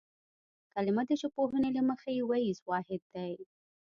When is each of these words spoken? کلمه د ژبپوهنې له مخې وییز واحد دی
کلمه 0.73 1.03
د 1.07 1.11
ژبپوهنې 1.21 1.69
له 1.77 1.81
مخې 1.89 2.27
وییز 2.29 2.57
واحد 2.69 3.01
دی 3.13 3.33